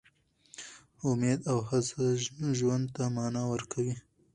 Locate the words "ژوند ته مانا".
2.57-3.43